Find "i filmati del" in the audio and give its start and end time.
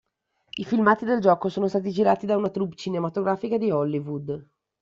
0.57-1.19